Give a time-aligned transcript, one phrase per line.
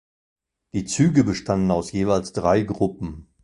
[0.73, 3.27] Die Züge bestanden aus jeweils drei Gruppen.